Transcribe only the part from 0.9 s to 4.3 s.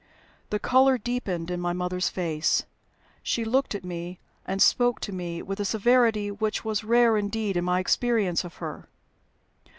deepened in my mother's face. She looked at me,